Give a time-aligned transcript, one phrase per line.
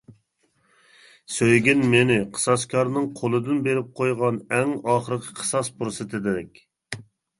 [1.33, 6.65] سۆيگىن مېنى قىساسكارنىڭ قولىدىن بېرىپ قويغان، ئەڭ ئاخىرقى قىساس پۇرسىتىدەك.